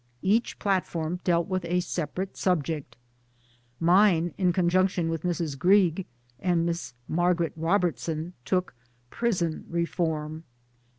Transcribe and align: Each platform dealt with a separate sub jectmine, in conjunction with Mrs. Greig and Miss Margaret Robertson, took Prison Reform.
Each 0.23 0.57
platform 0.57 1.19
dealt 1.23 1.45
with 1.47 1.63
a 1.63 1.79
separate 1.79 2.35
sub 2.35 2.65
jectmine, 2.65 4.33
in 4.35 4.51
conjunction 4.51 5.09
with 5.11 5.21
Mrs. 5.21 5.59
Greig 5.59 6.07
and 6.39 6.65
Miss 6.65 6.95
Margaret 7.07 7.53
Robertson, 7.55 8.33
took 8.43 8.73
Prison 9.11 9.63
Reform. 9.69 10.43